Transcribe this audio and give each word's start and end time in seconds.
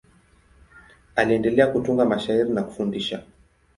Aliendelea 1.15 1.67
kutunga 1.67 2.05
mashairi 2.05 2.49
na 2.49 2.63
kufundisha. 2.63 3.23